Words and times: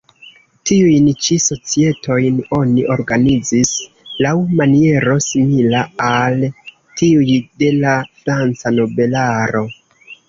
Tiujn 0.67 1.09
ĉi 1.25 1.35
societojn 1.47 2.39
oni 2.59 2.85
organizis 2.95 3.73
laŭ 4.27 4.33
maniero 4.61 5.19
simila 5.27 5.83
al 6.09 6.49
tiuj 7.03 7.39
de 7.63 7.71
la 7.85 7.95
franca 8.25 8.73
nobelaro. 8.81 9.67